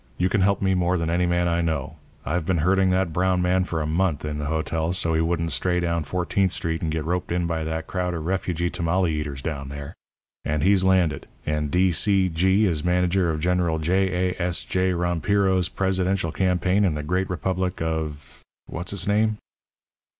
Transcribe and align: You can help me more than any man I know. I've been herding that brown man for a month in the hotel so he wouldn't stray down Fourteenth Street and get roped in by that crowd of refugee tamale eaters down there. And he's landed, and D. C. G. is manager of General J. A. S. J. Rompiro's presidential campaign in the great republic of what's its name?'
You 0.17 0.29
can 0.29 0.41
help 0.41 0.63
me 0.63 0.73
more 0.73 0.97
than 0.97 1.11
any 1.11 1.27
man 1.27 1.47
I 1.47 1.61
know. 1.61 1.97
I've 2.25 2.43
been 2.43 2.57
herding 2.65 2.89
that 2.89 3.13
brown 3.13 3.39
man 3.39 3.65
for 3.65 3.79
a 3.81 3.85
month 3.85 4.25
in 4.25 4.39
the 4.39 4.45
hotel 4.45 4.93
so 4.93 5.13
he 5.13 5.21
wouldn't 5.21 5.51
stray 5.51 5.79
down 5.79 6.05
Fourteenth 6.05 6.51
Street 6.51 6.81
and 6.81 6.91
get 6.91 7.05
roped 7.05 7.31
in 7.31 7.45
by 7.45 7.63
that 7.65 7.85
crowd 7.85 8.15
of 8.15 8.25
refugee 8.25 8.71
tamale 8.71 9.13
eaters 9.13 9.43
down 9.43 9.69
there. 9.69 9.93
And 10.43 10.63
he's 10.63 10.83
landed, 10.83 11.27
and 11.45 11.69
D. 11.69 11.91
C. 11.91 12.29
G. 12.29 12.65
is 12.65 12.83
manager 12.83 13.29
of 13.29 13.41
General 13.41 13.77
J. 13.77 14.31
A. 14.33 14.41
S. 14.41 14.63
J. 14.63 14.91
Rompiro's 14.91 15.69
presidential 15.69 16.31
campaign 16.31 16.83
in 16.83 16.95
the 16.95 17.03
great 17.03 17.29
republic 17.29 17.79
of 17.79 18.41
what's 18.65 18.93
its 18.93 19.07
name?' 19.07 19.37